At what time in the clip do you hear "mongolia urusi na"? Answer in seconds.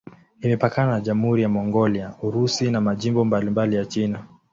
1.49-2.81